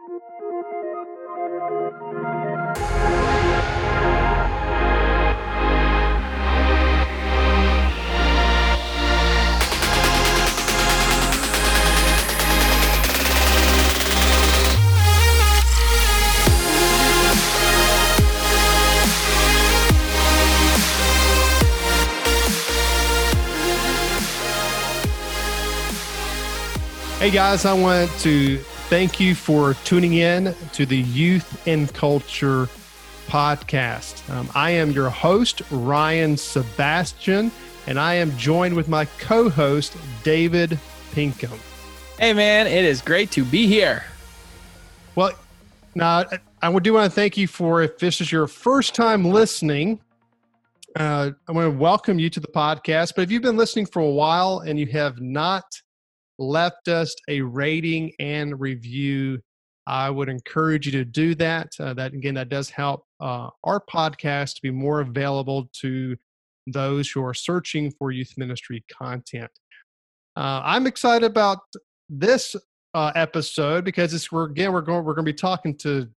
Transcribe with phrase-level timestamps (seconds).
[0.00, 0.08] Hey
[27.30, 28.58] guys, I want to
[28.90, 32.68] thank you for tuning in to the Youth and Culture
[33.28, 34.28] podcast.
[34.28, 37.52] Um, I am your host, Ryan Sebastian,
[37.86, 40.76] and I am joined with my co host, David
[41.12, 41.56] Pinkham.
[42.18, 44.02] Hey man, it is great to be here.
[45.14, 45.34] Well,
[45.94, 46.24] now
[46.60, 50.00] I would do want to thank you for if this is your first time listening.
[50.96, 53.12] Uh, I want to welcome you to the podcast.
[53.14, 55.80] But if you've been listening for a while and you have not
[56.40, 59.38] left us a rating and review,
[59.86, 61.68] I would encourage you to do that.
[61.78, 66.16] Uh, that again, that does help uh, our podcast to be more available to
[66.66, 69.50] those who are searching for youth ministry content.
[70.36, 71.58] Uh, I'm excited about
[72.08, 72.56] this
[72.94, 76.08] uh, episode because it's we're again we're going we're going to be talking to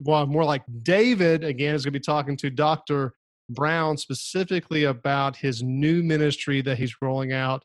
[0.00, 3.14] well more like David again is going to be talking to Dr.
[3.50, 7.62] Brown specifically about his new ministry that he's rolling out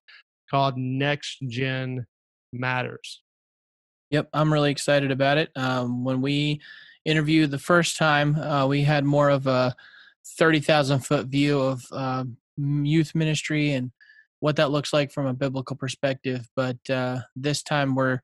[0.49, 2.05] called Next Gen
[2.52, 3.22] Matters.
[4.11, 5.50] Yep, I'm really excited about it.
[5.55, 6.61] Um, when we
[7.05, 9.75] interviewed the first time, uh, we had more of a
[10.38, 12.23] 30,000 foot view of uh,
[12.58, 13.91] youth ministry and
[14.39, 16.47] what that looks like from a biblical perspective.
[16.55, 18.19] But uh, this time we're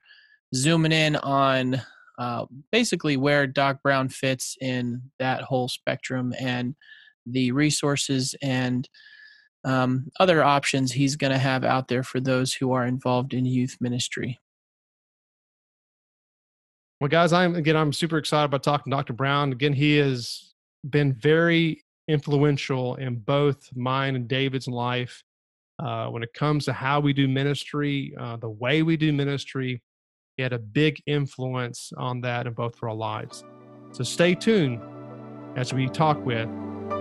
[0.53, 1.81] zooming in on
[2.17, 6.75] uh, basically where Doc Brown fits in that whole spectrum and
[7.25, 8.87] the resources and
[9.63, 13.45] um, other options he's going to have out there for those who are involved in
[13.45, 14.39] youth ministry.
[16.99, 19.13] Well, guys, I'm again, I'm super excited about talking to Dr.
[19.13, 19.51] Brown.
[19.51, 20.53] Again, he has
[20.89, 25.23] been very influential in both mine and David's life
[25.79, 29.81] uh, when it comes to how we do ministry, uh, the way we do ministry.
[30.35, 33.43] He had a big influence on that in both of our lives.
[33.91, 34.81] So stay tuned
[35.55, 36.47] as we talk with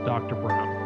[0.05, 0.35] Dr.
[0.37, 0.78] Brown.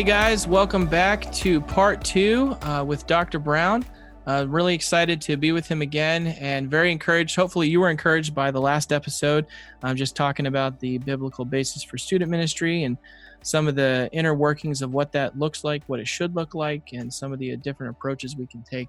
[0.00, 3.38] Hey guys, welcome back to part two uh, with Dr.
[3.38, 3.84] Brown.
[4.26, 7.36] Uh, really excited to be with him again and very encouraged.
[7.36, 9.44] Hopefully, you were encouraged by the last episode.
[9.82, 12.96] I'm just talking about the biblical basis for student ministry and
[13.42, 16.94] some of the inner workings of what that looks like, what it should look like,
[16.94, 18.88] and some of the different approaches we can take.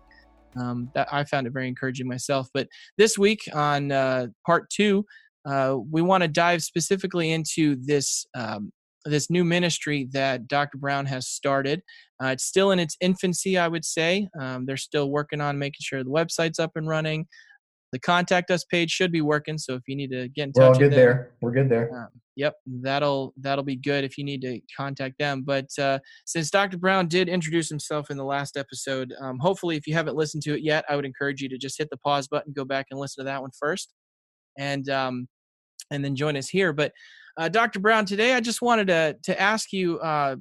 [0.56, 2.48] Um, that I found it very encouraging myself.
[2.54, 5.06] But this week on uh, part two,
[5.44, 8.72] uh, we want to dive specifically into this um,
[9.06, 10.78] this new ministry that Dr.
[10.78, 11.82] Brown has started.
[12.24, 14.28] Uh, it's still in its infancy, I would say.
[14.40, 17.26] Um, they're still working on making sure the website's up and running.
[17.92, 20.62] The contact us page should be working, so if you need to get in touch,
[20.62, 21.32] we're all good there.
[21.42, 21.92] We're good there.
[21.94, 22.08] Uh,
[22.38, 25.44] yep, that'll that'll be good if you need to contact them.
[25.46, 26.78] But uh, since Dr.
[26.78, 30.54] Brown did introduce himself in the last episode, um, hopefully, if you haven't listened to
[30.54, 33.00] it yet, I would encourage you to just hit the pause button, go back and
[33.00, 33.92] listen to that one first,
[34.58, 35.28] and um,
[35.92, 36.72] and then join us here.
[36.72, 36.94] But
[37.38, 37.80] uh, Dr.
[37.80, 40.00] Brown, today I just wanted to to ask you.
[40.00, 40.38] Uh,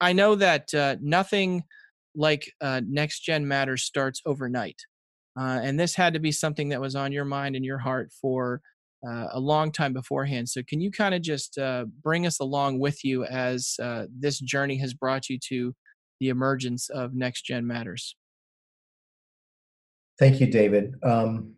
[0.00, 1.62] I know that uh, nothing
[2.14, 4.80] like uh, Next Gen Matters starts overnight,
[5.38, 8.10] uh, and this had to be something that was on your mind and your heart
[8.20, 8.60] for
[9.06, 10.48] uh, a long time beforehand.
[10.48, 11.58] So, can you kind of just
[12.02, 13.76] bring us along with you as
[14.18, 15.74] this journey has brought you to
[16.20, 18.16] the emergence of Next Gen Matters?
[20.18, 20.94] Thank you, David.
[21.02, 21.54] Um,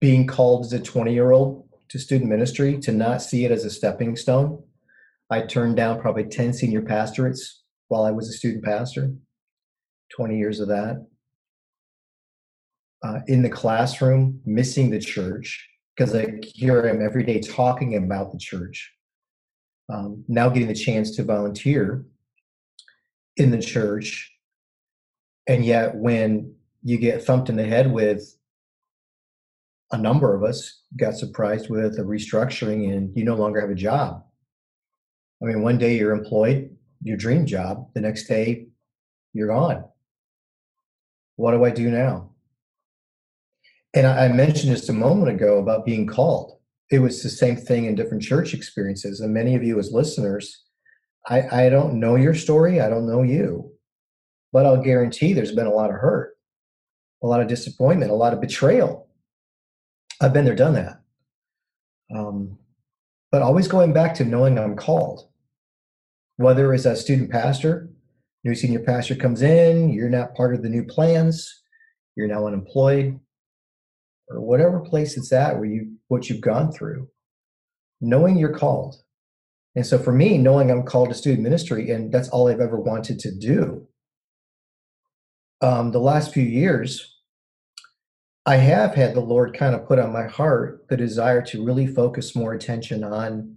[0.00, 3.64] being called as a 20 year old to student ministry to not see it as
[3.64, 4.62] a stepping stone.
[5.30, 9.12] I turned down probably 10 senior pastorates while I was a student pastor,
[10.14, 11.06] 20 years of that.
[13.02, 18.32] Uh, in the classroom, missing the church, because I hear him every day talking about
[18.32, 18.92] the church.
[19.88, 22.04] Um, now getting the chance to volunteer
[23.36, 24.32] in the church.
[25.46, 28.37] And yet, when you get thumped in the head with
[29.92, 33.74] a number of us got surprised with a restructuring and you no longer have a
[33.74, 34.22] job.
[35.42, 38.66] I mean, one day you're employed, your dream job, the next day
[39.32, 39.84] you're gone.
[41.36, 42.30] What do I do now?
[43.94, 46.58] And I mentioned just a moment ago about being called.
[46.90, 49.20] It was the same thing in different church experiences.
[49.20, 50.64] And many of you, as listeners,
[51.28, 52.80] I, I don't know your story.
[52.80, 53.72] I don't know you.
[54.52, 56.36] But I'll guarantee there's been a lot of hurt,
[57.22, 59.07] a lot of disappointment, a lot of betrayal.
[60.20, 61.00] I've been there, done that.
[62.14, 62.58] Um,
[63.30, 65.28] but always going back to knowing I'm called,
[66.36, 67.90] whether it's a student pastor,
[68.44, 71.62] new senior pastor comes in, you're not part of the new plans,
[72.16, 73.18] you're now unemployed,
[74.28, 77.08] or whatever place it's at where you what you've gone through,
[78.00, 78.96] knowing you're called.
[79.76, 82.80] And so for me, knowing I'm called to student ministry, and that's all I've ever
[82.80, 83.86] wanted to do.
[85.60, 87.17] Um, the last few years,
[88.48, 91.86] I have had the Lord kind of put on my heart the desire to really
[91.86, 93.56] focus more attention on,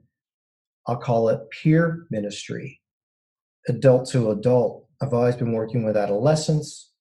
[0.85, 2.81] I'll call it peer ministry,
[3.69, 4.89] adult to adult.
[5.01, 6.91] I've always been working with adolescents,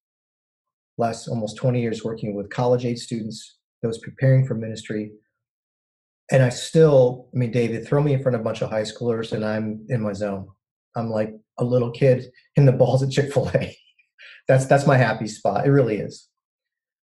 [0.97, 5.11] last almost 20 years working with college age students, those preparing for ministry.
[6.31, 8.83] And I still, I mean, David, throw me in front of a bunch of high
[8.83, 10.47] schoolers and I'm in my zone.
[10.95, 13.77] I'm like a little kid in the balls at Chick fil A.
[14.47, 15.67] that's that's my happy spot.
[15.67, 16.29] It really is.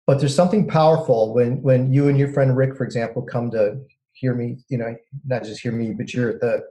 [0.06, 3.80] But there's something powerful when when you and your friend Rick, for example, come to
[4.14, 4.58] hear me.
[4.70, 4.96] You know,
[5.26, 6.64] not just hear me, but you're at the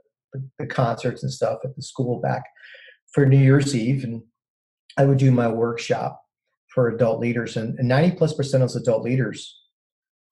[0.59, 2.43] the concerts and stuff at the school back
[3.11, 4.21] for New Year's Eve, and
[4.97, 6.21] I would do my workshop
[6.73, 9.59] for adult leaders, and, and 90 plus percent of those adult leaders,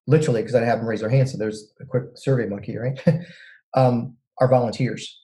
[0.08, 3.00] literally, because I have them raise their hands, so there's a quick survey monkey, right?
[3.76, 5.20] um, are volunteers,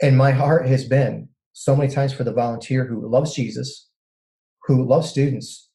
[0.00, 3.88] and my heart has been so many times for the volunteer who loves Jesus,
[4.64, 5.68] who loves students,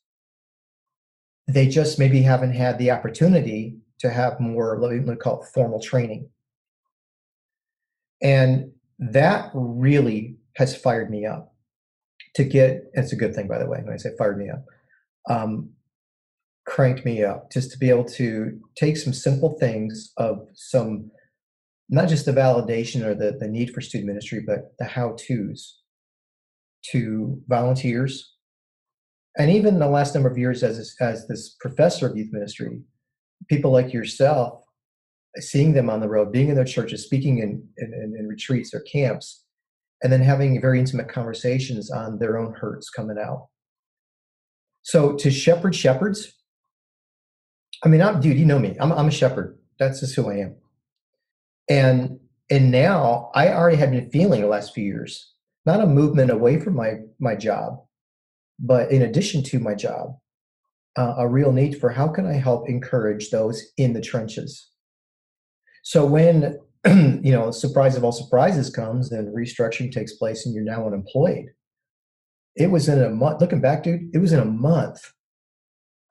[1.48, 5.82] they just maybe haven't had the opportunity to have more, let me call it formal
[5.82, 6.30] training.
[8.22, 11.54] And that really has fired me up
[12.36, 14.66] to get, it's a good thing, by the way, when I say fired me up,
[15.30, 15.70] um,
[16.66, 21.10] cranked me up just to be able to take some simple things of some,
[21.90, 25.80] not just the validation or the, the need for student ministry, but the how to's
[26.92, 28.37] to volunteers,
[29.38, 32.82] and even in the last number of years as as this professor of youth ministry,
[33.48, 34.64] people like yourself,
[35.38, 38.82] seeing them on the road, being in their churches, speaking in, in, in retreats or
[38.82, 39.44] camps,
[40.02, 43.48] and then having very intimate conversations on their own hurts coming out.
[44.82, 46.34] So to shepherd shepherds,
[47.84, 48.76] I mean, I'm dude, you know me.
[48.80, 49.60] I'm I'm a shepherd.
[49.80, 50.56] That's just who I am.
[51.70, 52.20] And
[52.50, 55.34] and now I already have been feeling the last few years,
[55.66, 57.84] not a movement away from my my job,
[58.60, 60.18] but in addition to my job,
[60.98, 64.70] uh, a real need for how can I help encourage those in the trenches.
[65.84, 66.58] So when
[66.88, 71.48] you know, surprise of all surprises comes and restructuring takes place and you're now unemployed.
[72.56, 75.12] It was in a month, looking back, dude, it was in a month.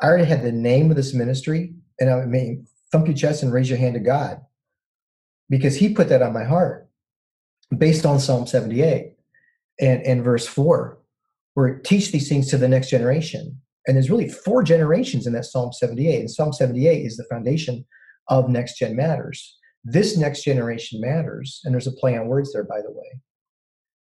[0.00, 3.52] I already had the name of this ministry, and I mean, thump your chest and
[3.52, 4.40] raise your hand to God
[5.48, 6.88] because He put that on my heart
[7.76, 9.14] based on Psalm 78
[9.80, 10.98] and, and verse 4
[11.56, 13.60] or teach these things to the next generation.
[13.86, 16.20] And there's really four generations in that Psalm 78.
[16.20, 17.84] And Psalm 78 is the foundation
[18.28, 19.56] of Next Gen Matters.
[19.84, 21.60] This next generation matters.
[21.64, 23.20] And there's a play on words there, by the way,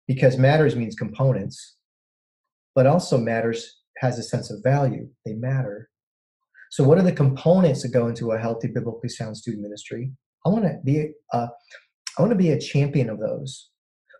[0.08, 1.78] because matters means components,
[2.74, 5.08] but also matters has a sense of value.
[5.26, 5.90] They matter.
[6.72, 10.12] So, what are the components that go into a healthy, biblically sound student ministry?
[10.46, 11.48] I want to be a,
[12.18, 13.70] I want to be a champion of those,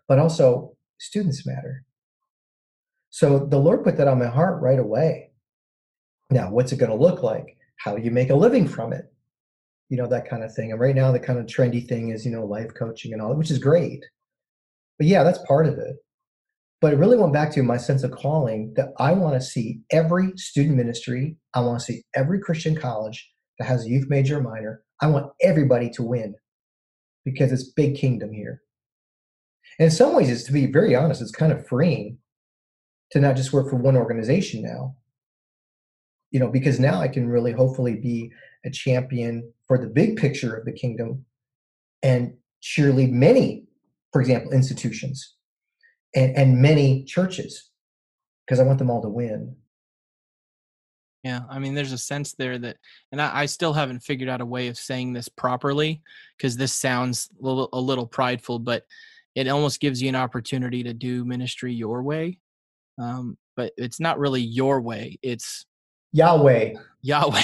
[0.08, 1.84] but also students matter.
[3.16, 5.30] So the Lord put that on my heart right away.
[6.28, 7.56] Now, what's it going to look like?
[7.78, 9.06] How do you make a living from it?
[9.88, 10.70] You know, that kind of thing.
[10.70, 13.30] And right now, the kind of trendy thing is, you know, life coaching and all
[13.30, 14.04] that, which is great.
[14.98, 15.96] But yeah, that's part of it.
[16.82, 19.80] But it really went back to my sense of calling that I want to see
[19.90, 24.40] every student ministry, I want to see every Christian college that has a youth major
[24.40, 24.82] or minor.
[25.00, 26.34] I want everybody to win
[27.24, 28.60] because it's big kingdom here.
[29.78, 32.18] And in some ways, it's to be very honest, it's kind of freeing
[33.12, 34.94] to not just work for one organization now
[36.30, 38.30] you know because now i can really hopefully be
[38.64, 41.24] a champion for the big picture of the kingdom
[42.02, 43.64] and surely many
[44.12, 45.34] for example institutions
[46.14, 47.70] and and many churches
[48.44, 49.56] because i want them all to win.
[51.22, 52.76] Yeah i mean there's a sense there that
[53.12, 56.02] and i, I still haven't figured out a way of saying this properly
[56.36, 58.84] because this sounds a little, a little prideful but
[59.34, 62.38] it almost gives you an opportunity to do ministry your way
[62.98, 65.18] um, but it's not really your way.
[65.22, 65.66] It's
[66.12, 66.74] Yahweh.
[67.02, 67.42] Yahweh.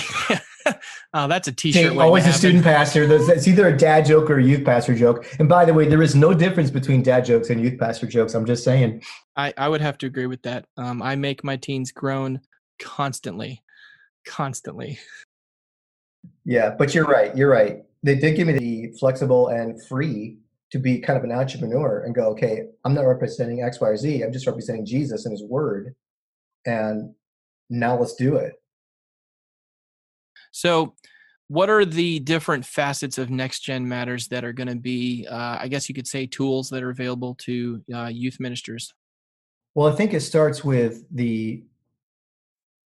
[1.15, 1.97] oh, that's a t-shirt.
[1.97, 3.05] always a student pastor.
[3.11, 5.27] It's either a dad joke or a youth pastor joke.
[5.39, 8.35] And by the way, there is no difference between dad jokes and youth pastor jokes.
[8.35, 9.03] I'm just saying.
[9.37, 10.67] I, I would have to agree with that.
[10.77, 12.41] Um, I make my teens groan
[12.79, 13.63] constantly,
[14.27, 14.99] constantly.
[16.45, 17.37] Yeah, but you're right.
[17.37, 17.83] You're right.
[18.03, 20.39] They did give me the flexible and free
[20.73, 23.97] to be kind of an entrepreneur and go, okay, I'm not representing X, Y, or
[23.97, 24.23] Z.
[24.23, 25.95] I'm just representing Jesus and His Word,
[26.67, 27.15] and
[27.69, 28.55] now let's do it.
[30.51, 30.95] So,
[31.49, 35.59] what are the different facets of Next Gen Matters that are going to be, uh,
[35.61, 38.95] I guess you could say, tools that are available to uh, youth ministers?
[39.75, 41.63] Well, I think it starts with the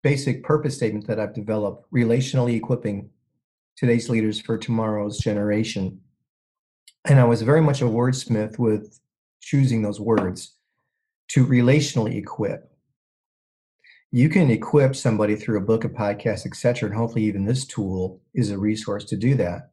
[0.02, 3.10] basic purpose statement that I've developed relationally equipping
[3.76, 6.00] today's leaders for tomorrow's generation.
[7.08, 8.98] And I was very much a wordsmith with
[9.40, 10.56] choosing those words
[11.28, 12.70] to relationally equip.
[14.10, 18.20] You can equip somebody through a book, a podcast, etc., and hopefully even this tool
[18.34, 19.70] is a resource to do that.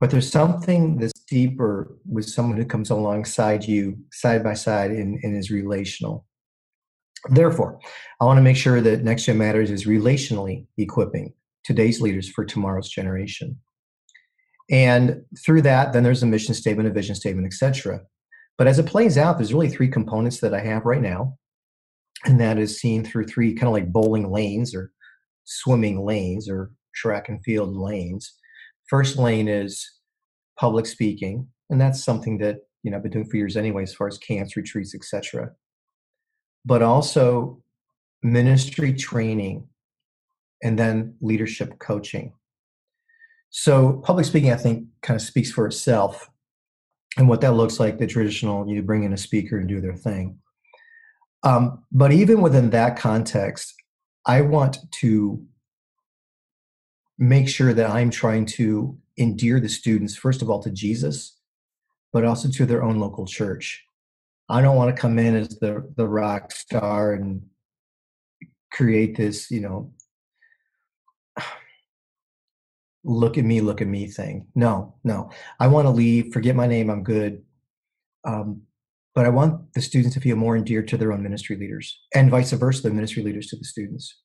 [0.00, 5.18] But there's something that's deeper with someone who comes alongside you side by side and,
[5.22, 6.26] and is relational.
[7.28, 7.80] Therefore,
[8.20, 11.32] I want to make sure that Next Gen Matters is relationally equipping
[11.64, 13.58] today's leaders for tomorrow's generation.
[14.70, 18.00] And through that, then there's a mission statement, a vision statement, etc.
[18.58, 21.38] But as it plays out, there's really three components that I have right now.
[22.24, 24.90] And that is seen through three kind of like bowling lanes or
[25.44, 28.32] swimming lanes or track and field lanes.
[28.88, 29.86] First lane is
[30.58, 33.94] public speaking, and that's something that you know I've been doing for years anyway, as
[33.94, 35.50] far as camps, retreats, etc
[36.66, 37.62] but also
[38.22, 39.66] ministry training
[40.62, 42.32] and then leadership coaching.
[43.58, 46.28] So, public speaking, I think, kind of speaks for itself
[47.16, 49.94] and what that looks like the traditional, you bring in a speaker and do their
[49.94, 50.38] thing.
[51.42, 53.74] Um, but even within that context,
[54.26, 55.42] I want to
[57.16, 61.38] make sure that I'm trying to endear the students, first of all, to Jesus,
[62.12, 63.82] but also to their own local church.
[64.50, 67.40] I don't want to come in as the the rock star and
[68.70, 69.94] create this, you know,
[73.06, 74.46] look at me, look at me thing.
[74.54, 75.30] No, no.
[75.60, 77.42] I want to leave, forget my name, I'm good.
[78.24, 78.62] Um,
[79.14, 82.30] but I want the students to feel more endeared to their own ministry leaders and
[82.30, 84.20] vice versa, the ministry leaders to the students.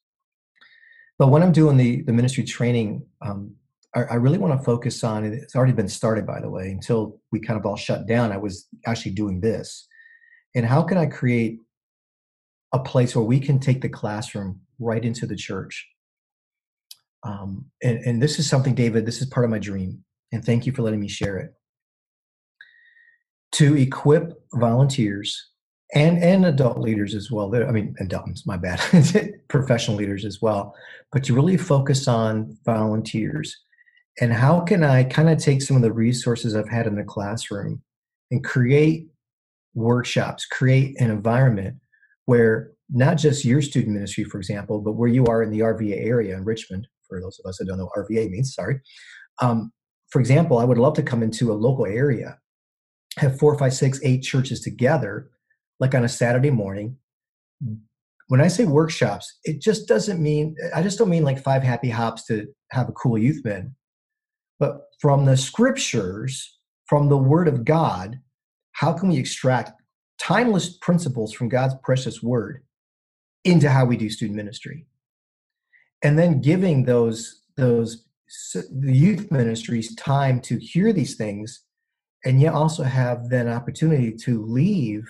[1.18, 3.56] But when I'm doing the, the ministry training, um,
[3.96, 5.24] I, I really want to focus on.
[5.24, 8.32] It's already been started, by the way, until we kind of all shut down.
[8.32, 9.88] I was actually doing this
[10.56, 11.60] and how can i create
[12.74, 15.88] a place where we can take the classroom right into the church
[17.24, 20.66] um, and, and this is something david this is part of my dream and thank
[20.66, 21.54] you for letting me share it.
[23.54, 25.50] To equip volunteers
[25.94, 28.80] and and adult leaders as well i mean adults my bad
[29.50, 30.74] professional leaders as well
[31.12, 33.54] but to really focus on volunteers
[34.22, 37.04] and how can i kind of take some of the resources i've had in the
[37.04, 37.82] classroom
[38.32, 39.12] and create
[39.74, 41.76] workshops, create an environment
[42.26, 46.06] where not just your student ministry, for example, but where you are in the RVA
[46.06, 48.80] area in Richmond, for those of us that don't know RVA means, sorry.
[49.42, 49.72] Um,
[50.10, 52.38] for example, I would love to come into a local area,
[53.18, 55.30] have four, five, six, eight churches together,
[55.80, 56.98] like on a Saturday morning.
[58.28, 61.90] When I say workshops, it just doesn't mean, I just don't mean like five happy
[61.90, 63.76] hops to have a cool youth men,
[64.58, 68.20] but from the scriptures, from the word of God,
[68.74, 69.72] how can we extract
[70.18, 72.64] timeless principles from God's precious word
[73.44, 74.86] into how we do student ministry?
[76.04, 78.06] And then giving those those
[78.54, 81.64] the youth ministries time to hear these things
[82.24, 85.04] and yet also have then opportunity to leave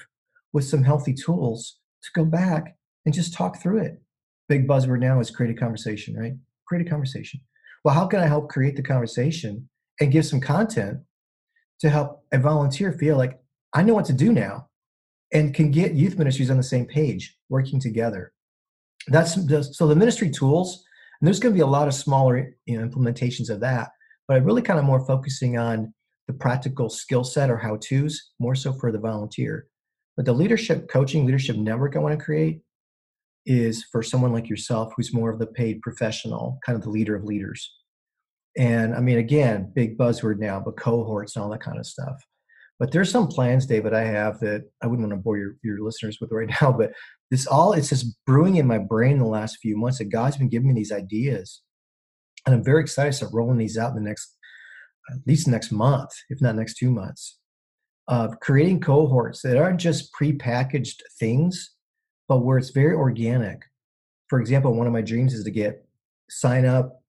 [0.53, 4.01] with some healthy tools to go back and just talk through it.
[4.49, 6.33] Big buzzword now is create a conversation, right?
[6.67, 7.39] Create a conversation.
[7.83, 9.69] Well, how can I help create the conversation
[9.99, 10.99] and give some content
[11.79, 13.39] to help a volunteer feel like
[13.73, 14.67] I know what to do now
[15.33, 18.33] and can get youth ministries on the same page working together.
[19.07, 20.83] That's the, so the ministry tools,
[21.19, 23.89] and there's going to be a lot of smaller you know, implementations of that,
[24.27, 25.93] but I'm really kind of more focusing on
[26.27, 29.67] the practical skill set or how to's more so for the volunteer.
[30.15, 32.61] But the leadership coaching, leadership network I want to create
[33.45, 37.15] is for someone like yourself who's more of the paid professional, kind of the leader
[37.15, 37.71] of leaders.
[38.57, 42.15] And I mean, again, big buzzword now, but cohorts and all that kind of stuff.
[42.79, 45.79] But there's some plans, David, I have that I wouldn't want to bore your, your
[45.81, 46.91] listeners with right now, but
[47.31, 50.49] this all, it's just brewing in my brain the last few months that God's been
[50.49, 51.61] giving me these ideas.
[52.45, 54.37] And I'm very excited to start rolling these out in the next,
[55.09, 57.39] at least next month, if not next two months,
[58.09, 61.71] of creating cohorts that aren't just pre-packaged things,
[62.27, 63.63] but where it's very organic.
[64.27, 65.85] For example, one of my dreams is to get
[66.29, 67.01] sign up,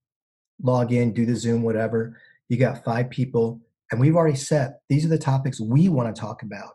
[0.61, 2.17] log in, do the Zoom, whatever.
[2.47, 3.61] You got five people
[3.91, 6.71] and we've already set these are the topics we want to talk about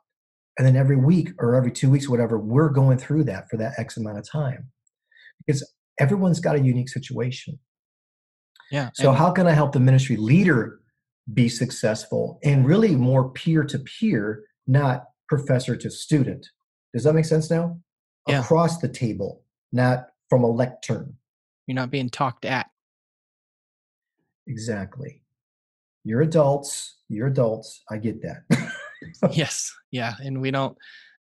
[0.59, 3.73] and then every week or every two weeks whatever we're going through that for that
[3.79, 4.69] x amount of time
[5.47, 5.67] because
[6.01, 7.59] everyone's got a unique situation
[8.71, 10.81] yeah so how can i help the ministry leader
[11.33, 16.47] be successful and really more peer to peer, not professor to student.
[16.95, 17.79] Does that make sense now?
[18.27, 18.41] Yeah.
[18.41, 21.15] Across the table, not from a lectern.
[21.67, 22.71] You're not being talked at.
[24.47, 25.23] Exactly.
[26.05, 26.97] You're adults.
[27.09, 27.83] You're adults.
[27.91, 28.43] I get that.
[29.33, 29.73] yes.
[29.91, 30.15] Yeah.
[30.23, 30.77] And we don't,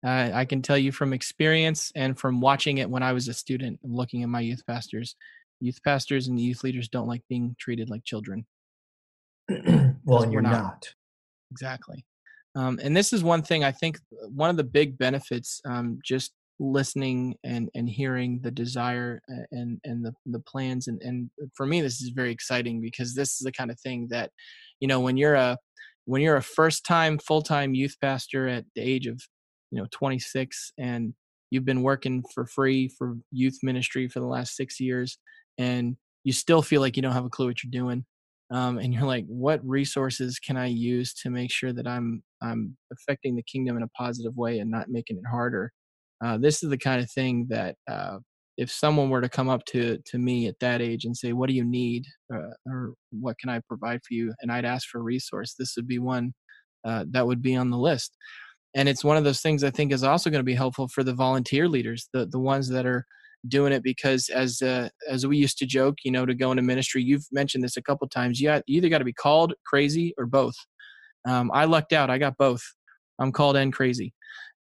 [0.05, 3.35] uh, I can tell you from experience and from watching it when I was a
[3.35, 5.17] student looking at my youth pastors,
[5.61, 8.45] youth pastors and youth leaders don't like being treated like children.
[10.05, 10.53] well, and you're not.
[10.53, 10.95] not.
[11.51, 12.05] Exactly.
[12.55, 15.99] Um, and this is one thing I think uh, one of the big benefits, um,
[16.05, 20.87] just listening and, and hearing the desire uh, and, and the, the plans.
[20.89, 24.09] And, and for me, this is very exciting because this is the kind of thing
[24.11, 24.31] that,
[24.81, 25.57] you know, when you're a,
[26.05, 29.21] when you're a first time full-time youth pastor at the age of,
[29.71, 31.15] you know, 26 and
[31.51, 35.19] you've been working for free for youth ministry for the last six years
[35.59, 38.05] and you still feel like you don't have a clue what you're doing
[38.51, 42.77] um, and you're like what resources can i use to make sure that i'm i'm
[42.93, 45.73] affecting the kingdom in a positive way and not making it harder?
[46.25, 48.19] Uh, this is the kind of thing that uh,
[48.59, 51.49] if someone were to come up to to me at that age and say what
[51.49, 54.33] do you need uh, or what can i provide for you?
[54.41, 56.33] and i'd ask for a resource this would be one
[56.85, 58.17] uh, that would be on the list.
[58.75, 61.05] And it's one of those things i think is also going to be helpful for
[61.05, 63.07] the volunteer leaders the the ones that are
[63.49, 66.63] doing it because as uh, as we used to joke you know to go into
[66.63, 70.15] ministry you've mentioned this a couple times you, you either got to be called crazy
[70.17, 70.55] or both.
[71.29, 72.63] Um, i lucked out i got both.
[73.19, 74.15] I'm called and crazy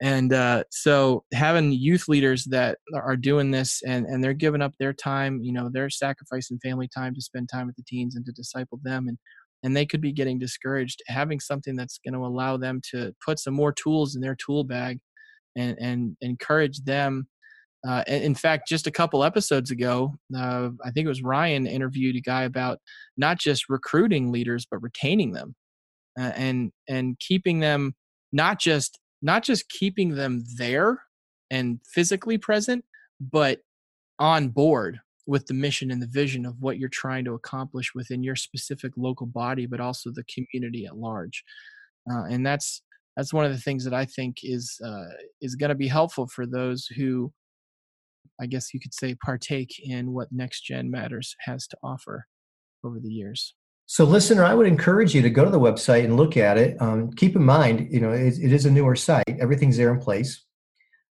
[0.02, 4.72] and uh, so having youth leaders that are doing this and, and they're giving up
[4.78, 8.24] their time you know they're sacrificing family time to spend time with the teens and
[8.24, 9.18] to disciple them and
[9.62, 13.38] and they could be getting discouraged having something that's going to allow them to put
[13.38, 14.98] some more tools in their tool bag
[15.56, 17.26] and and encourage them
[17.86, 22.14] uh, in fact, just a couple episodes ago, uh, I think it was Ryan interviewed
[22.16, 22.78] a guy about
[23.16, 25.54] not just recruiting leaders but retaining them,
[26.18, 27.94] uh, and and keeping them
[28.32, 31.02] not just not just keeping them there
[31.50, 32.84] and physically present,
[33.20, 33.60] but
[34.18, 38.22] on board with the mission and the vision of what you're trying to accomplish within
[38.22, 41.44] your specific local body, but also the community at large.
[42.10, 42.82] Uh, and that's
[43.16, 46.26] that's one of the things that I think is uh, is going to be helpful
[46.26, 47.32] for those who
[48.40, 52.26] I guess you could say, partake in what Next Gen Matters has to offer
[52.82, 53.54] over the years.
[53.92, 56.80] So, listener, I would encourage you to go to the website and look at it.
[56.80, 59.98] Um, keep in mind, you know, it, it is a newer site; everything's there in
[59.98, 60.44] place.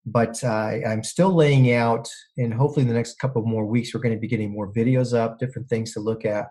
[0.07, 4.01] But uh, I'm still laying out, and hopefully, in the next couple more weeks, we're
[4.01, 6.47] going to be getting more videos up, different things to look at.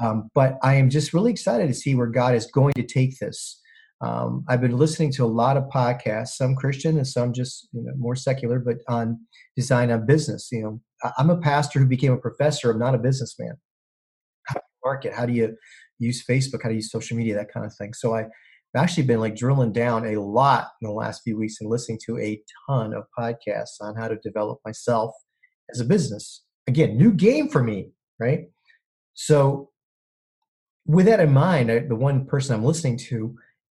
[0.00, 3.18] Um, but I am just really excited to see where God is going to take
[3.18, 3.60] this.
[4.00, 7.82] Um, I've been listening to a lot of podcasts, some Christian and some just you
[7.82, 9.18] know, more secular, but on
[9.56, 10.50] design on business.
[10.52, 12.70] You know, I'm a pastor who became a professor.
[12.70, 13.56] I'm not a businessman.
[14.88, 15.12] Market?
[15.18, 15.56] How do you
[15.98, 16.60] use Facebook?
[16.62, 17.34] How do you use social media?
[17.34, 17.92] That kind of thing.
[17.94, 18.30] So I've
[18.76, 22.18] actually been like drilling down a lot in the last few weeks and listening to
[22.18, 25.10] a ton of podcasts on how to develop myself
[25.72, 26.44] as a business.
[26.66, 28.40] Again, new game for me, right?
[29.14, 29.70] So
[30.86, 33.34] with that in mind, I, the one person I'm listening to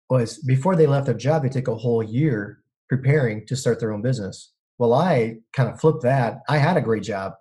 [0.09, 3.93] was before they left their job, they took a whole year preparing to start their
[3.93, 4.53] own business.
[4.77, 6.39] Well, I kind of flipped that.
[6.49, 7.33] I had a great job.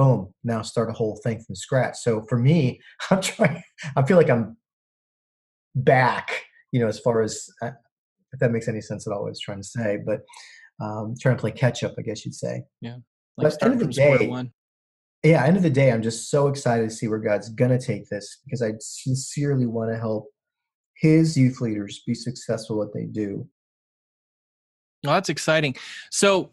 [0.00, 1.94] Boom, now start a whole thing from scratch.
[1.98, 3.62] So for me, I'm trying,
[3.96, 4.56] I feel like I'm
[5.74, 7.72] back, you know, as far as uh,
[8.32, 10.20] if that makes any sense at all, I was trying to say, but
[10.82, 12.62] um, trying to play catch up, I guess you'd say.
[12.80, 12.96] Yeah.
[13.36, 14.52] Like but end of the day, one.
[15.22, 17.86] yeah, end of the day, I'm just so excited to see where God's going to
[17.86, 20.30] take this because I sincerely want to help
[20.96, 23.46] his youth leaders be successful at what they do.
[25.04, 25.76] Well, that's exciting.
[26.10, 26.52] So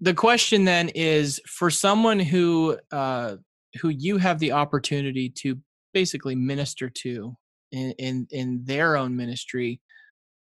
[0.00, 3.36] the question then is for someone who uh,
[3.80, 5.58] who you have the opportunity to
[5.92, 7.36] basically minister to
[7.72, 9.80] in in, in their own ministry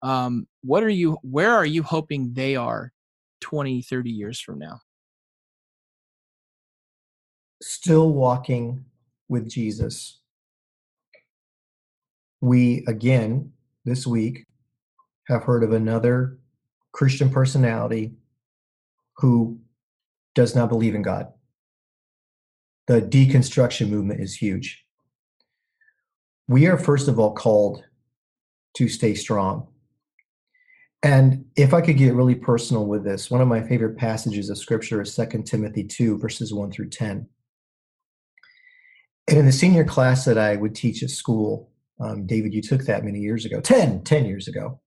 [0.01, 2.91] um, what are you where are you hoping they are
[3.41, 4.79] 20 30 years from now?
[7.61, 8.85] Still walking
[9.29, 10.19] with jesus.
[12.41, 13.51] We again
[13.85, 14.45] this week
[15.27, 16.39] have heard of another
[16.91, 18.13] Christian personality
[19.21, 19.59] who
[20.33, 21.27] does not believe in God.
[22.87, 24.83] The deconstruction movement is huge.
[26.47, 27.83] We are, first of all, called
[28.77, 29.67] to stay strong.
[31.03, 34.57] And if I could get really personal with this, one of my favorite passages of
[34.57, 37.27] scripture is 2 Timothy 2, verses 1 through 10.
[39.27, 42.85] And in the senior class that I would teach at school, um, David, you took
[42.85, 44.79] that many years ago, 10, 10 years ago.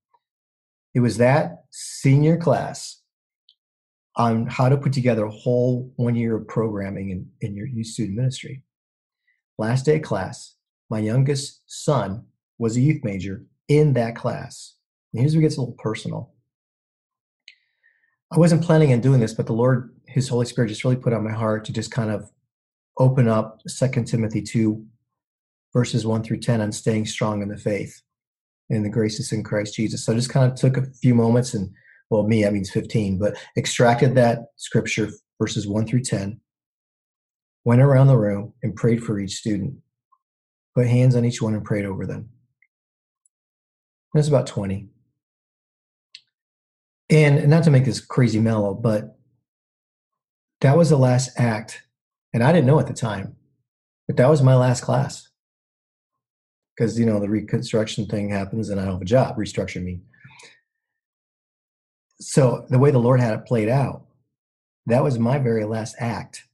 [0.93, 3.01] It was that senior class
[4.17, 7.89] on how to put together a whole one year of programming in, in your youth
[7.89, 8.63] student ministry.
[9.59, 10.55] Last day class,
[10.91, 12.25] my youngest son
[12.59, 14.77] was a youth major in that class.
[15.13, 16.33] And here's where it gets a little personal.
[18.33, 21.13] I wasn't planning on doing this, but the Lord, His Holy Spirit, just really put
[21.13, 22.31] on my heart to just kind of
[22.99, 24.85] open up Second Timothy 2,
[25.73, 28.01] verses 1 through 10 on staying strong in the faith
[28.71, 30.05] and the graces in Christ Jesus.
[30.05, 31.71] So I just kind of took a few moments and,
[32.15, 36.41] well, me, that means 15, but extracted that scripture, verses 1 through 10,
[37.65, 39.75] went around the room and prayed for each student,
[40.77, 42.29] put hands on each one and prayed over them.
[44.13, 44.87] That's about 20.
[47.11, 49.19] And not to make this crazy mellow, but
[50.61, 51.83] that was the last act.
[52.33, 53.35] And I didn't know at the time,
[54.07, 55.29] but that was my last class.
[56.77, 60.01] Because, you know, the reconstruction thing happens and I don't have a job, restructure me.
[62.21, 64.05] So the way the Lord had it played out,
[64.87, 66.45] that was my very last act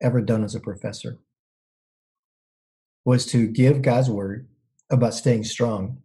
[0.00, 1.18] ever done as a professor
[3.04, 4.46] was to give God's word
[4.90, 6.02] about staying strong,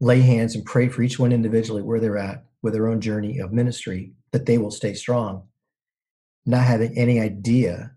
[0.00, 3.38] lay hands and pray for each one individually where they're at with their own journey
[3.38, 5.44] of ministry, that they will stay strong,
[6.44, 7.92] not having any idea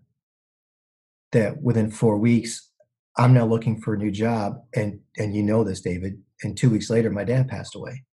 [1.32, 2.70] that within four weeks,
[3.18, 4.62] I'm now looking for a new job.
[4.74, 6.22] And, and you know this, David.
[6.42, 8.04] And two weeks later, my dad passed away.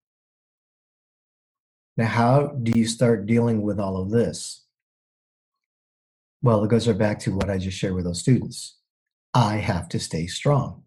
[1.98, 4.64] Now, how do you start dealing with all of this?
[6.44, 8.78] Well, it goes right back to what I just shared with those students.
[9.34, 10.84] I have to stay strong.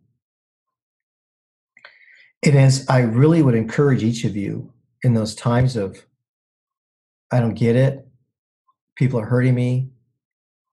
[2.44, 6.06] And as I really would encourage each of you in those times of,
[7.32, 8.06] I don't get it,
[8.96, 9.90] people are hurting me,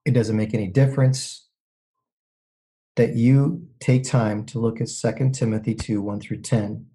[0.04, 1.46] it doesn't make any difference,
[2.96, 6.86] that you take time to look at 2 Timothy 2 1 through 10.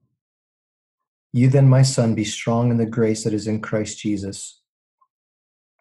[1.34, 4.62] You then, my son, be strong in the grace that is in Christ Jesus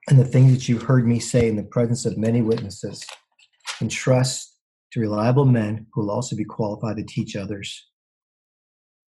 [0.08, 3.06] and the things that you've heard me say in the presence of many witnesses,
[3.80, 4.56] and trust
[4.92, 7.88] to reliable men who will also be qualified to teach others.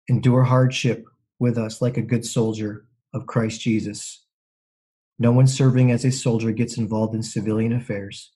[0.09, 1.05] Endure hardship
[1.39, 4.25] with us like a good soldier of Christ Jesus.
[5.19, 8.33] No one serving as a soldier gets involved in civilian affairs.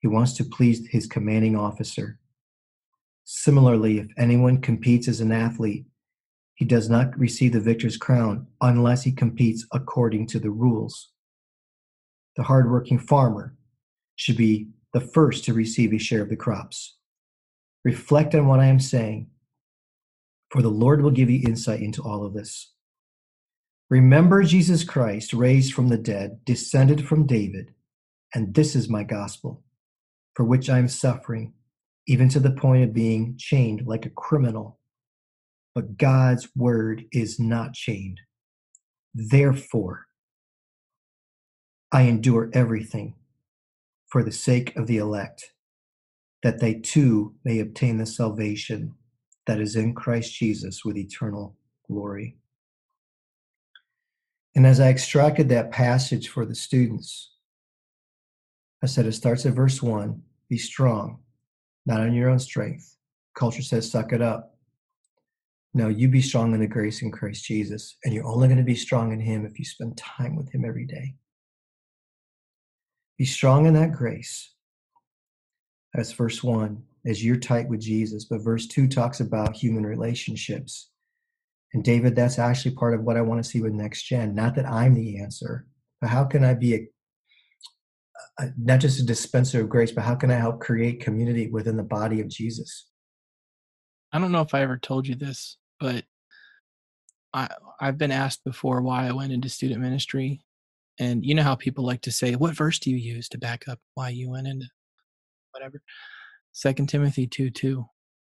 [0.00, 2.18] He wants to please his commanding officer.
[3.24, 5.86] Similarly, if anyone competes as an athlete,
[6.56, 11.12] he does not receive the victor's crown unless he competes according to the rules
[12.36, 13.56] the hardworking farmer,
[14.14, 16.96] should be the first to receive a share of the crops.
[17.84, 19.28] Reflect on what I am saying,
[20.50, 22.72] for the Lord will give you insight into all of this.
[23.88, 27.72] Remember Jesus Christ, raised from the dead, descended from David,
[28.34, 29.62] and this is my gospel,
[30.34, 31.54] for which I am suffering,
[32.06, 34.78] even to the point of being chained like a criminal.
[35.76, 38.22] But God's word is not chained.
[39.14, 40.06] Therefore,
[41.92, 43.14] I endure everything
[44.08, 45.52] for the sake of the elect,
[46.42, 48.94] that they too may obtain the salvation
[49.46, 52.38] that is in Christ Jesus with eternal glory.
[54.54, 57.32] And as I extracted that passage for the students,
[58.82, 61.18] I said it starts at verse 1 be strong,
[61.84, 62.96] not on your own strength.
[63.34, 64.55] Culture says, suck it up.
[65.76, 68.64] No, you be strong in the grace in Christ Jesus, and you're only going to
[68.64, 71.16] be strong in Him if you spend time with Him every day.
[73.18, 74.54] Be strong in that grace.
[75.92, 78.24] That's verse one, as you're tight with Jesus.
[78.24, 80.88] But verse two talks about human relationships.
[81.74, 84.34] And David, that's actually part of what I want to see with next gen.
[84.34, 85.66] Not that I'm the answer,
[86.00, 86.88] but how can I be a,
[88.38, 91.76] a not just a dispenser of grace, but how can I help create community within
[91.76, 92.88] the body of Jesus?
[94.10, 96.04] I don't know if I ever told you this, but
[97.32, 97.48] I
[97.80, 100.42] I've been asked before why I went into student ministry
[100.98, 103.68] and you know how people like to say, what verse do you use to back
[103.68, 104.66] up why you went into
[105.52, 105.82] whatever?
[106.52, 107.84] Second Timothy 2 2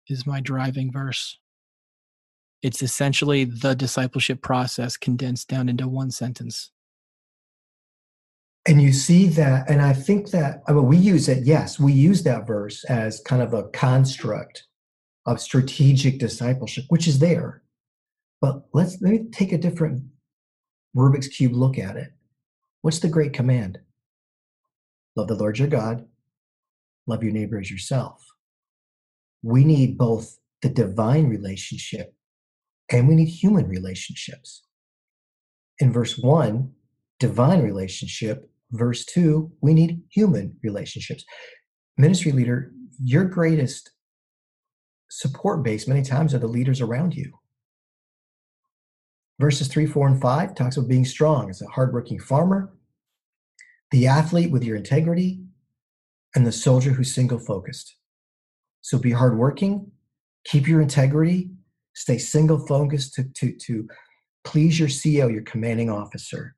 [0.07, 1.39] is my driving verse.
[2.62, 6.71] It's essentially the discipleship process condensed down into one sentence.
[8.67, 11.93] And you see that, and I think that, I mean, we use it, yes, we
[11.93, 14.65] use that verse as kind of a construct
[15.25, 17.63] of strategic discipleship, which is there.
[18.41, 20.03] But let's let me take a different
[20.95, 22.13] Rubik's Cube look at it.
[22.82, 23.79] What's the great command?
[25.15, 26.05] Love the Lord your God,
[27.05, 28.25] love your neighbor as yourself.
[29.43, 32.13] We need both the divine relationship
[32.91, 34.63] and we need human relationships.
[35.79, 36.73] In verse one,
[37.19, 38.49] divine relationship.
[38.71, 41.23] Verse two, we need human relationships.
[41.97, 42.71] Ministry leader,
[43.03, 43.91] your greatest
[45.09, 47.33] support base many times are the leaders around you.
[49.39, 52.71] Verses 3, 4, and 5 talks about being strong as a hardworking farmer,
[53.91, 55.41] the athlete with your integrity,
[56.35, 57.95] and the soldier who's single focused.
[58.81, 59.91] So be hardworking,
[60.45, 61.49] keep your integrity,
[61.93, 63.87] stay single focused to, to, to
[64.43, 66.55] please your CEO, your commanding officer.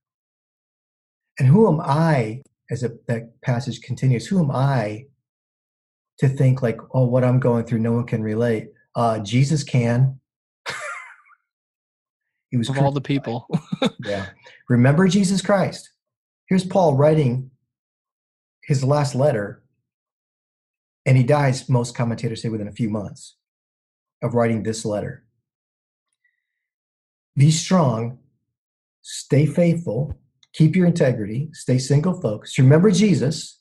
[1.40, 5.06] And who am I, as a, that passage continues, who am I
[6.20, 8.70] to think like, oh, what I'm going through, no one can relate?
[8.96, 10.20] Uh, Jesus can.
[12.50, 13.48] he was of all the people.
[14.06, 14.28] yeah.
[14.70, 15.90] Remember Jesus Christ.
[16.48, 17.52] Here's Paul writing
[18.64, 19.64] his last letter,
[21.06, 23.36] and he dies, most commentators say, within a few months
[24.22, 25.24] of writing this letter.
[27.36, 28.20] Be strong,
[29.02, 30.14] stay faithful,
[30.54, 32.58] keep your integrity, stay single focused.
[32.58, 33.61] Remember Jesus,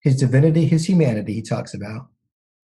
[0.00, 2.08] his divinity, his humanity, he talks about.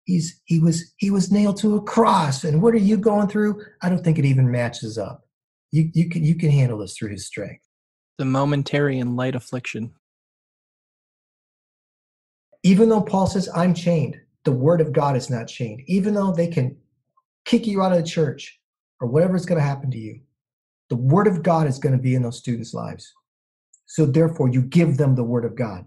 [0.05, 2.43] He's he was he was nailed to a cross.
[2.43, 3.61] And what are you going through?
[3.81, 5.27] I don't think it even matches up.
[5.71, 7.63] You you can you can handle this through his strength.
[8.17, 9.93] The momentary and light affliction.
[12.63, 15.81] Even though Paul says, I'm chained, the word of God is not chained.
[15.87, 16.77] Even though they can
[17.45, 18.59] kick you out of the church
[18.99, 20.19] or whatever is going to happen to you,
[20.89, 23.11] the word of God is going to be in those students' lives.
[23.87, 25.85] So therefore, you give them the word of God.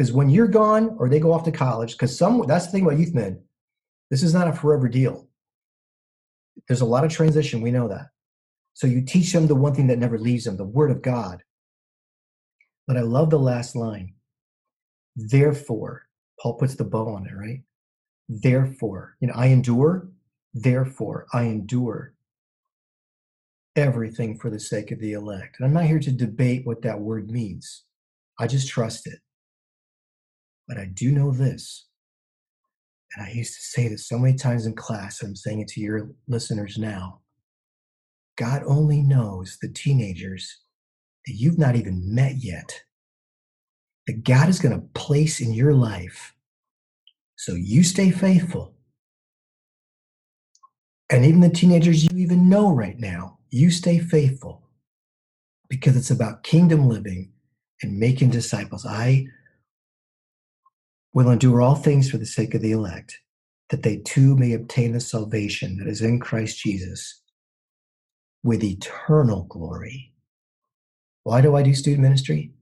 [0.00, 2.84] Because when you're gone or they go off to college, because some that's the thing
[2.84, 3.38] about youth men,
[4.10, 5.28] this is not a forever deal.
[6.66, 8.06] There's a lot of transition, we know that.
[8.72, 11.42] So you teach them the one thing that never leaves them, the word of God.
[12.86, 14.14] But I love the last line.
[15.16, 16.06] Therefore,
[16.40, 17.60] Paul puts the bow on it, right?
[18.26, 20.08] Therefore, you know, I endure,
[20.54, 22.14] therefore, I endure
[23.76, 25.56] everything for the sake of the elect.
[25.58, 27.84] And I'm not here to debate what that word means.
[28.38, 29.18] I just trust it.
[30.70, 31.88] But I do know this.
[33.16, 35.68] And I used to say this so many times in class, and I'm saying it
[35.68, 37.22] to your listeners now.
[38.38, 40.60] God only knows the teenagers
[41.26, 42.84] that you've not even met yet
[44.06, 46.34] that God is going to place in your life.
[47.34, 48.72] So you stay faithful.
[51.10, 54.68] And even the teenagers you even know right now, you stay faithful
[55.68, 57.32] because it's about kingdom living
[57.82, 58.86] and making disciples.
[58.86, 59.26] I
[61.12, 63.18] will endure all things for the sake of the elect,
[63.70, 67.22] that they too may obtain the salvation that is in Christ Jesus
[68.42, 70.12] with eternal glory.
[71.24, 72.52] Why do I do student ministry?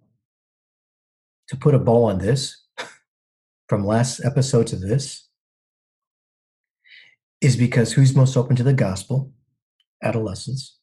[1.48, 2.62] to put a bow on this,
[3.68, 5.28] from last episode to this,
[7.40, 9.32] is because who's most open to the gospel?
[10.02, 10.78] Adolescents.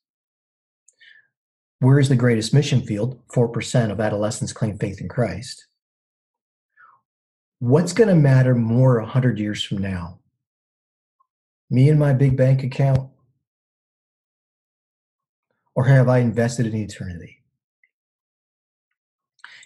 [1.80, 3.19] Where is the greatest mission field?
[3.28, 5.64] 4% of adolescents claim faith in Christ.
[7.60, 10.20] What's going to matter more 100 years from now?
[11.70, 13.10] Me and my big bank account?
[15.74, 17.44] Or have I invested in eternity?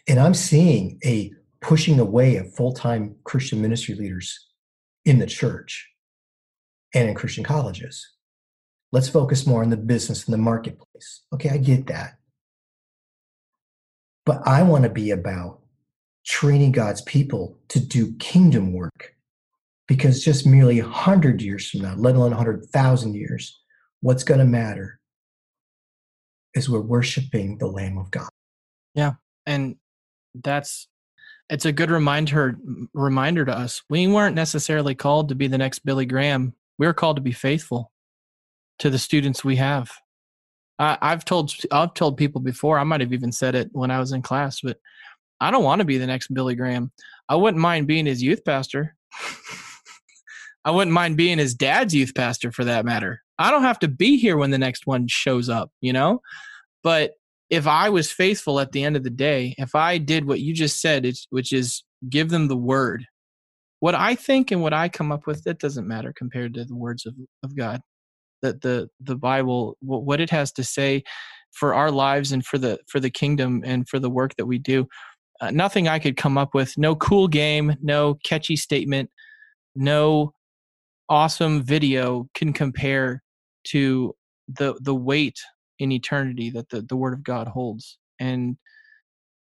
[0.07, 4.47] And I'm seeing a pushing away of full time Christian ministry leaders
[5.05, 5.87] in the church
[6.93, 8.07] and in Christian colleges.
[8.91, 11.23] Let's focus more on the business and the marketplace.
[11.33, 12.17] Okay, I get that.
[14.25, 15.58] But I want to be about
[16.29, 19.15] training God's people to do kingdom work
[19.87, 23.59] because just merely 100 years from now, let alone 100,000 years,
[24.01, 24.99] what's going to matter
[26.53, 28.29] is we're worshiping the Lamb of God.
[28.93, 29.13] Yeah.
[29.47, 29.77] And
[30.35, 30.87] that's
[31.49, 32.55] it's a good reminder
[32.93, 33.81] reminder to us.
[33.89, 36.53] We weren't necessarily called to be the next Billy Graham.
[36.77, 37.91] We are called to be faithful
[38.77, 39.91] to the students we have.
[40.77, 42.77] I, I've told I've told people before.
[42.77, 44.77] I might have even said it when I was in class, but
[45.41, 46.91] I don't want to be the next Billy Graham.
[47.27, 48.95] I wouldn't mind being his youth pastor.
[50.65, 53.21] I wouldn't mind being his dad's youth pastor for that matter.
[53.37, 56.21] I don't have to be here when the next one shows up, you know?
[56.83, 57.13] But
[57.49, 60.53] if I was faithful at the end of the day, if I did what you
[60.53, 63.05] just said, which is give them the word,
[63.79, 66.75] what I think and what I come up with, that doesn't matter compared to the
[66.75, 67.81] words of, of God.
[68.41, 71.03] That the the Bible, what it has to say
[71.51, 74.57] for our lives and for the for the kingdom and for the work that we
[74.57, 74.87] do,
[75.41, 76.77] uh, nothing I could come up with.
[76.77, 79.09] No cool game, no catchy statement,
[79.75, 80.33] no
[81.09, 83.23] awesome video can compare
[83.65, 84.15] to
[84.47, 85.39] the the weight
[85.79, 88.57] in eternity that the, the word of god holds and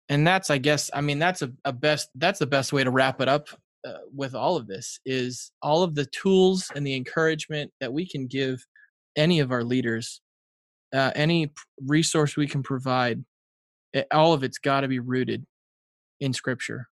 [0.08, 2.90] and that's i guess i mean that's a, a best that's the best way to
[2.90, 3.48] wrap it up
[3.86, 8.08] uh, with all of this is all of the tools and the encouragement that we
[8.08, 8.64] can give
[9.16, 10.20] any of our leaders
[10.94, 11.52] uh, any
[11.86, 13.22] resource we can provide
[13.92, 15.44] it, all of it's got to be rooted
[16.20, 16.88] in scripture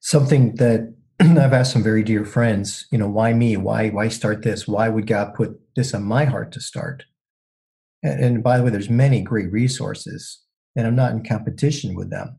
[0.00, 3.56] something that I've asked some very dear friends, you know, why me?
[3.56, 4.68] Why why start this?
[4.68, 7.04] Why would God put this on my heart to start?
[8.02, 10.42] And, and by the way, there's many great resources,
[10.76, 12.38] and I'm not in competition with them.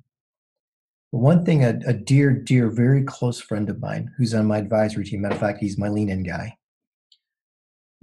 [1.12, 4.58] But one thing, a, a dear, dear, very close friend of mine who's on my
[4.60, 6.58] advisory team, matter of fact, he's my lean in guy.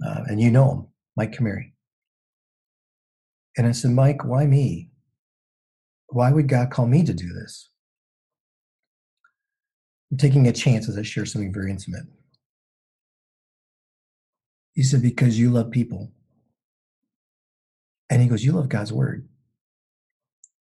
[0.05, 1.73] uh, and you know him, Mike Camary.
[3.57, 4.90] And I said, Mike, why me?
[6.11, 7.69] Why would God call me to do this?
[10.11, 12.03] I'm taking a chance as I share something very intimate.
[14.73, 16.11] He said, Because you love people.
[18.09, 19.29] And he goes, You love God's word.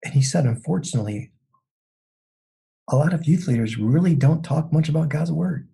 [0.03, 1.33] And he said, Unfortunately,
[2.89, 5.67] a lot of youth leaders really don't talk much about God's word.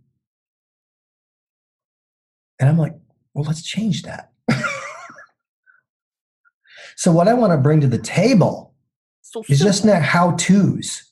[2.59, 2.95] And I'm like,
[3.35, 4.31] Well, let's change that.
[6.95, 8.68] so, what I want to bring to the table
[9.29, 11.03] so is just not how to's.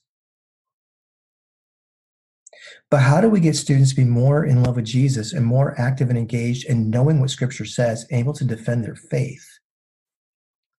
[2.90, 5.80] But how do we get students to be more in love with Jesus and more
[5.80, 9.46] active and engaged and knowing what scripture says, able to defend their faith?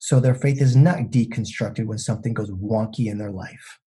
[0.00, 3.78] So their faith is not deconstructed when something goes wonky in their life.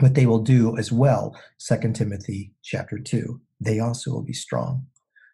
[0.00, 3.40] But they will do as well, Second Timothy chapter 2.
[3.60, 4.86] They also will be strong.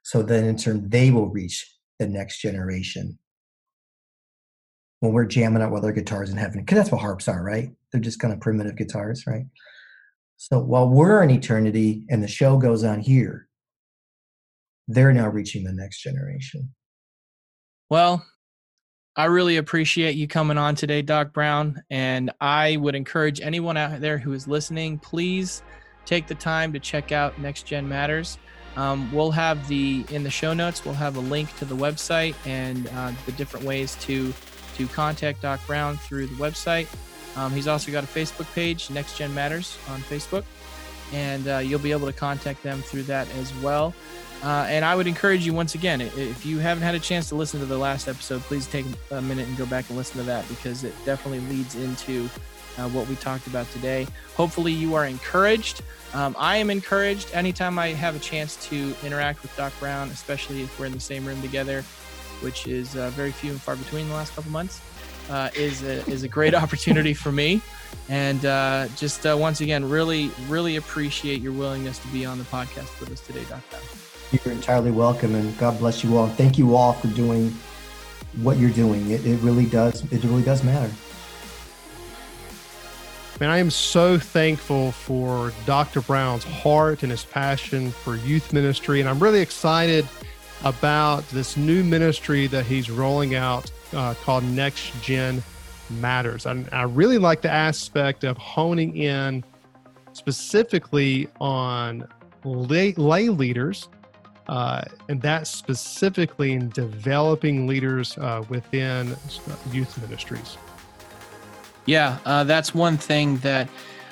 [0.03, 3.19] So then in turn, they will reach the next generation.
[5.01, 7.71] When we're jamming out with our guitars in heaven, because that's what harps are, right?
[7.93, 9.45] They're just kind of primitive guitars, right?
[10.39, 13.49] So while we're in eternity and the show goes on here,
[14.89, 16.75] they're now reaching the next generation.
[17.91, 18.25] Well,
[19.17, 21.83] I really appreciate you coming on today, Doc Brown.
[21.91, 25.63] And I would encourage anyone out there who is listening, please
[26.05, 28.39] take the time to check out Next Gen Matters.
[28.77, 30.85] Um, we'll have the in the show notes.
[30.85, 34.35] We'll have a link to the website and uh, the different ways to
[34.77, 36.87] to contact Doc Brown through the website.
[37.37, 40.45] Um, he's also got a Facebook page, Next Gen Matters, on Facebook,
[41.13, 43.95] and uh, you'll be able to contact them through that as well.
[44.43, 47.35] Uh, and I would encourage you once again, if you haven't had a chance to
[47.35, 50.25] listen to the last episode, please take a minute and go back and listen to
[50.25, 52.29] that because it definitely leads into
[52.79, 54.07] uh, what we talked about today.
[54.37, 55.83] Hopefully, you are encouraged.
[56.13, 60.63] Um, I am encouraged anytime I have a chance to interact with Doc Brown, especially
[60.63, 61.83] if we're in the same room together,
[62.41, 64.81] which is uh, very few and far between the last couple months
[65.31, 67.61] uh, is a, is a great opportunity for me.
[68.09, 72.45] And uh, just uh, once again, really, really appreciate your willingness to be on the
[72.45, 73.79] podcast with us today, Dr.
[74.33, 76.29] You're entirely welcome, and God bless you all.
[76.29, 77.55] Thank you all for doing
[78.43, 79.11] what you're doing.
[79.11, 80.03] It, it really does.
[80.13, 80.93] It really does matter.
[83.39, 86.01] Man, I am so thankful for Dr.
[86.01, 90.09] Brown's heart and his passion for youth ministry, and I'm really excited
[90.65, 95.43] about this new ministry that he's rolling out uh, called Next Gen
[95.91, 96.47] Matters.
[96.47, 99.45] I, I really like the aspect of honing in
[100.13, 102.07] specifically on
[102.45, 103.89] lay, lay leaders,
[104.49, 109.17] uh, and that specifically in developing leaders uh, within
[109.71, 110.57] youth ministries.
[111.85, 113.69] Yeah, uh, that's one thing that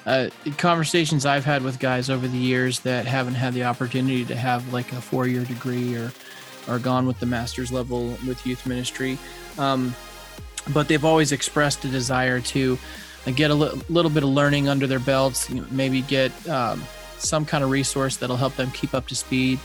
[0.06, 0.28] uh,
[0.58, 4.72] conversations I've had with guys over the years that haven't had the opportunity to have
[4.72, 6.12] like a four year degree or
[6.68, 9.18] or gone with the master's level with youth ministry.
[9.58, 9.94] Um,
[10.72, 12.78] but they've always expressed a desire to
[13.26, 16.82] uh, get a little bit of learning under their belts, maybe get um,
[17.18, 19.58] some kind of resource that'll help them keep up to speed,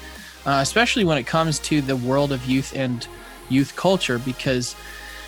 [0.46, 3.08] uh, especially when it comes to the world of youth and
[3.50, 4.18] youth culture.
[4.20, 4.76] Because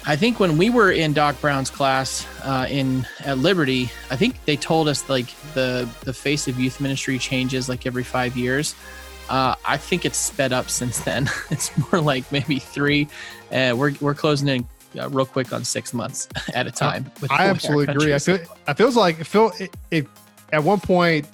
[0.06, 4.44] I think when we were in Doc Brown's class uh, in at Liberty, I think
[4.46, 8.76] they told us like the the face of youth ministry changes like every five years.
[9.32, 11.30] Uh, I think it's sped up since then.
[11.52, 13.08] it's more like maybe three.
[13.50, 14.68] Uh, we're we're closing in
[15.00, 17.10] uh, real quick on six months at a time.
[17.30, 18.14] I absolutely agree.
[18.14, 20.08] I feel it feels like it feel it, it,
[20.52, 21.30] at one point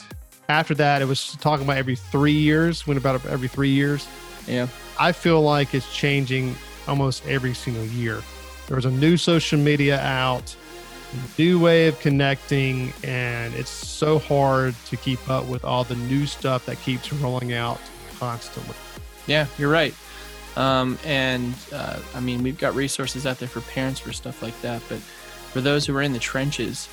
[0.47, 2.85] after that it was talking about every three years.
[2.85, 4.07] Went about every three years.
[4.45, 4.67] Yeah,
[4.99, 6.55] I feel like it's changing
[6.87, 8.21] almost every single year.
[8.67, 10.55] There's a new social media out
[11.37, 16.25] new way of connecting and it's so hard to keep up with all the new
[16.25, 17.79] stuff that keeps rolling out
[18.19, 18.75] constantly.
[19.25, 19.93] Yeah you're right.
[20.55, 24.59] Um, and uh, i mean we've got resources out there for parents for stuff like
[24.61, 26.89] that but for those who are in the trenches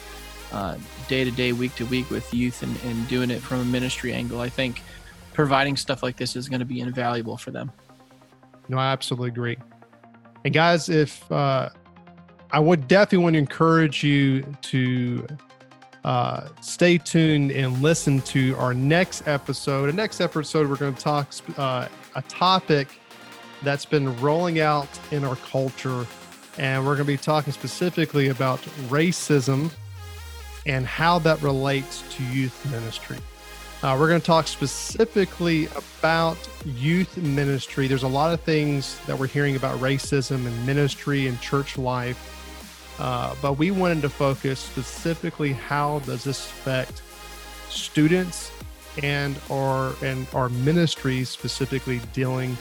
[0.52, 0.76] uh,
[1.08, 4.12] day to day week to week with youth and, and doing it from a ministry
[4.12, 4.82] angle i think
[5.34, 7.70] providing stuff like this is going to be invaluable for them.
[8.68, 9.58] No i absolutely agree.
[10.46, 11.68] And guys if uh,
[12.50, 15.26] I would definitely want to encourage you to
[16.04, 19.86] uh, stay tuned and listen to our next episode.
[19.86, 22.88] The next episode, we're going to talk uh, a topic
[23.62, 26.06] that's been rolling out in our culture,
[26.58, 29.70] and we're going to be talking specifically about racism
[30.66, 33.18] and how that relates to youth ministry.
[33.84, 35.68] Uh, we're going to talk specifically
[35.98, 37.86] about youth ministry.
[37.86, 42.34] There's a lot of things that we're hearing about racism and ministry and church life
[42.98, 47.02] uh, but we wanted to focus specifically how does this affect
[47.68, 48.52] students
[49.02, 52.56] and our and our ministries specifically dealing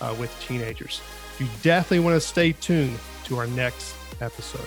[0.00, 1.00] uh, with teenagers.
[1.38, 4.66] You definitely want to stay tuned to our next episode.